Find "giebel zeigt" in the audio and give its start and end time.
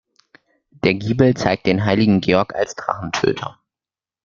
0.95-1.67